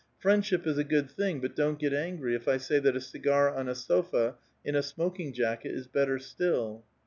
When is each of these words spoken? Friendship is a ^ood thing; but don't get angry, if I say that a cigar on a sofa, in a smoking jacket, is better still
Friendship 0.17 0.65
is 0.65 0.79
a 0.79 0.83
^ood 0.83 1.11
thing; 1.11 1.41
but 1.41 1.55
don't 1.55 1.77
get 1.77 1.93
angry, 1.93 2.33
if 2.33 2.47
I 2.47 2.57
say 2.57 2.79
that 2.79 2.95
a 2.95 2.99
cigar 2.99 3.53
on 3.53 3.69
a 3.69 3.75
sofa, 3.75 4.33
in 4.65 4.75
a 4.75 4.81
smoking 4.81 5.31
jacket, 5.31 5.75
is 5.75 5.85
better 5.85 6.17
still 6.17 6.83